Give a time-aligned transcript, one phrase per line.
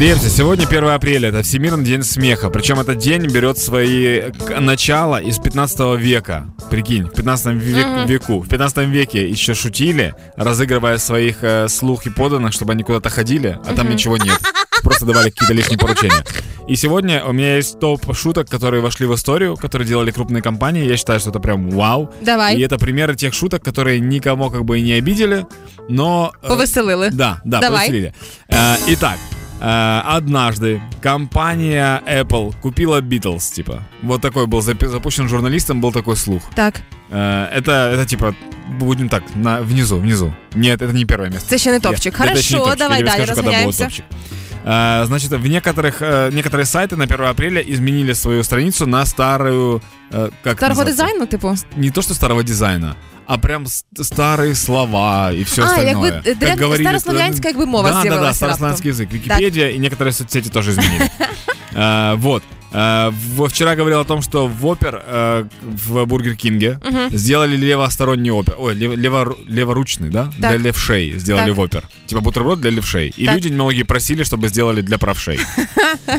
[0.00, 2.48] Ребята, сегодня 1 апреля, это Всемирный день смеха.
[2.48, 4.22] Причем этот день берет свои
[4.58, 6.46] начало из 15 века.
[6.70, 8.40] Прикинь, в 15 век- веку.
[8.40, 13.58] В 15 веке еще шутили, разыгрывая своих э, слух и поданных, чтобы они куда-то ходили,
[13.66, 14.38] а там ничего нет.
[14.82, 16.24] Просто давали какие-то лишние поручения.
[16.66, 20.86] И сегодня у меня есть топ шуток, которые вошли в историю, которые делали крупные компании.
[20.86, 22.10] Я считаю, что это прям вау.
[22.22, 22.56] Давай.
[22.56, 25.44] И это примеры тех шуток, которые никому как бы и не обидели,
[25.90, 26.32] но...
[26.42, 27.10] э, Повеселили.
[27.10, 27.80] да, да, Давай.
[27.88, 28.14] повеселили.
[28.48, 29.18] Э, итак,
[30.16, 33.82] однажды компания Apple купила Beatles, типа.
[34.02, 36.42] Вот такой был запущен журналистом, был такой слух.
[36.54, 38.34] Так, Э, это, это типа,
[38.78, 40.32] будем так, на, внизу, внизу.
[40.54, 41.48] Нет, это не первое место.
[41.72, 42.12] не топчик.
[42.12, 42.78] Я- Хорошо, топчик.
[42.78, 44.02] давай далі скажу.
[44.64, 49.80] Э, Значит, в некоторых, э, некоторые сайты на 1 апреля изменили свою страницу на старую...
[50.12, 50.92] э, Как Старого называется?
[51.04, 51.54] дизайну, типу?
[51.76, 52.94] Не то, что старого дизайна,
[53.32, 53.66] а прям
[54.02, 55.94] старые слова и все А, остальное.
[55.94, 59.12] якби Как древня- говорили, старослов'янська якби мова да, да, да, з'явилася старославянский язык.
[59.12, 61.10] Википедия и некоторые соцсети тоже изменили.
[61.74, 62.42] Э, Вот.
[62.72, 63.12] Э,
[63.48, 66.80] Вчера говорил о том, что в опер э, в Бургер Кинге
[67.12, 68.54] сделали левосторонний опер.
[68.58, 70.24] Ой, лево- левору- леворучный, да?
[70.38, 70.60] Для Так.
[70.60, 71.56] левшей сделали Так.
[71.56, 71.82] в опер.
[72.06, 73.14] Типа бутерброд для левшей.
[73.16, 73.34] И Так.
[73.36, 75.38] люди многие просили, чтобы сделали для правшей.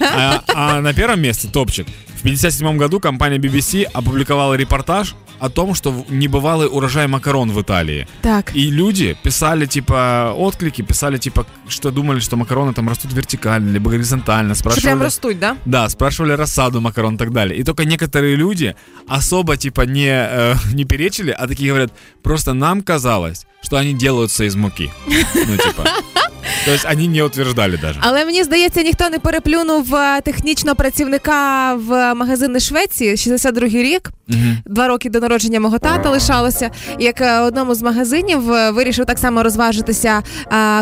[0.00, 1.86] А, а на первом месте топчик.
[2.26, 8.08] В 57 году компания BBC опубликовала репортаж о том, что небывалый урожай макарон в Италии.
[8.20, 8.50] Так.
[8.52, 13.92] И люди писали, типа, отклики, писали, типа, что думали, что макароны там растут вертикально, либо
[13.92, 14.56] горизонтально.
[14.56, 15.56] Спрашивали, прям ростуть, да?
[15.66, 17.56] да, спрашивали рассаду макарон и так далее.
[17.60, 18.74] И только некоторые люди
[19.06, 21.92] особо, типа, не, э, не перечили, а такие говорят,
[22.24, 24.90] просто нам казалось, что они делаются из муки.
[25.06, 25.84] Ну, типа.
[26.66, 27.98] То есть они не утверждали даже.
[28.02, 34.10] Але мені здається, ніхто не переплюнув е, технічного працівника в магазини Швеції, 62-й рік.
[34.28, 34.58] Мгм.
[34.66, 36.70] Два роки до народження мого тата лишалося.
[36.98, 40.22] Як е, одному з магазинів е, вирішив так само розважитися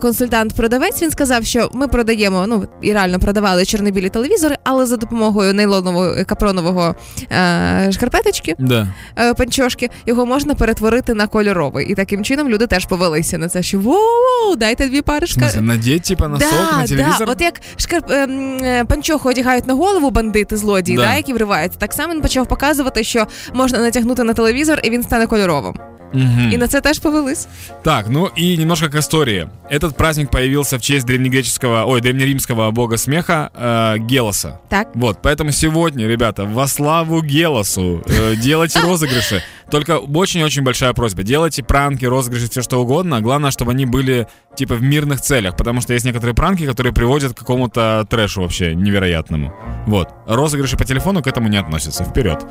[0.00, 1.02] консультант-продавець.
[1.02, 6.14] Він сказав, що ми продаємо, ну і реально продавали чорно-білі телевізори, але за допомогою нейлонового
[6.26, 6.94] капронового
[7.90, 8.88] шкарпеточки, Да.
[9.38, 11.86] панчошки, його можна перетворити на кольоровий.
[11.86, 16.02] І таким чином люди теж повелися на це, що воу, дайте дві пари В надеть,
[16.02, 17.26] типа, носок на телевізор.
[17.26, 18.10] Да, от як шкарп...
[18.10, 21.04] ем, е, панчоху одягають на голову бандити, злодії, Да.
[21.04, 21.14] да.
[21.14, 21.78] які вриваються.
[21.78, 25.74] Так само він почав показувати, що можна натягнути на телевізор, і він стане кольоровим.
[26.12, 26.52] Мгм.
[26.52, 27.48] І на це теж повелись.
[27.82, 29.48] Так, ну и немножко к истории.
[29.70, 34.58] Этот праздник появился в честь древнегреческого, ой, древнеримского бога смеха э, Гелоса.
[34.68, 34.88] Так.
[34.94, 39.42] Вот, поэтому сегодня, ребята, во славу Гелосу э, делайте розыгрыши.
[39.70, 41.22] Только очень-очень большая просьба.
[41.22, 43.20] Делайте пранки, розыгрыши, все что угодно.
[43.20, 45.56] Главное, чтобы они были, типа, в мирных целях.
[45.56, 49.52] Потому что есть некоторые пранки, которые приводят к какому-то трэшу вообще невероятному.
[49.86, 50.08] Вот.
[50.26, 52.04] Розыгрыши по телефону к этому не относятся.
[52.04, 52.44] Вперед.